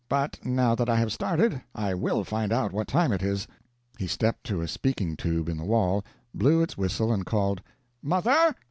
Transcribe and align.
But 0.09 0.43
now 0.43 0.73
that 0.73 0.89
I 0.89 0.95
have 0.95 1.11
started, 1.13 1.61
I 1.75 1.93
will 1.93 2.23
find 2.23 2.51
out 2.51 2.71
what 2.73 2.87
time 2.87 3.11
it 3.11 3.21
is." 3.21 3.47
He 3.99 4.07
stepped 4.07 4.43
to 4.45 4.61
a 4.61 4.67
speaking 4.67 5.15
tube 5.15 5.47
in 5.47 5.57
the 5.59 5.63
wall, 5.63 6.03
blew 6.33 6.63
its 6.63 6.75
whistle, 6.75 7.13
and 7.13 7.23
called, 7.23 7.61
"Mother!" 8.01 8.55